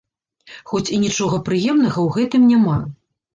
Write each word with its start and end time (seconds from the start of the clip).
Хоць 0.71 0.93
і 0.97 0.97
нічога 1.03 1.37
прыемнага 1.49 1.99
ў 2.07 2.17
гэтым 2.17 2.49
няма. 2.55 2.81